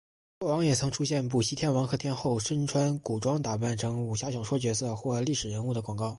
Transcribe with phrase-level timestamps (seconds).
[0.39, 6.09] 过往也曾出现补习天王和天后身穿古装打扮成武侠小说角色或历史人物的广告。